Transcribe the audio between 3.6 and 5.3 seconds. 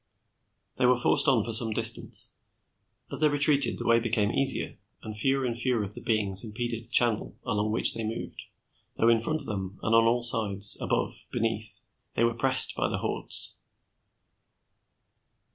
the way become easier, and